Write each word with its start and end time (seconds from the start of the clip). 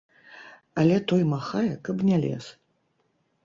Але 0.83 0.97
той 1.11 1.21
махае, 1.35 1.71
каб 1.89 1.97
не 2.11 2.17
лез. 2.25 2.45